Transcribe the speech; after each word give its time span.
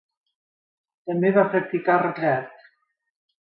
També 1.11 1.31
va 1.37 1.45
practicar 1.53 1.99
el 1.99 2.03
retrat. 2.07 2.67